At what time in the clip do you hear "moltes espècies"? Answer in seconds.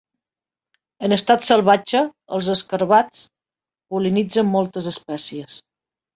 4.57-5.63